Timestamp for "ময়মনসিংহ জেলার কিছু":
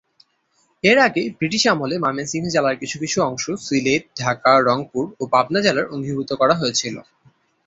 1.97-2.95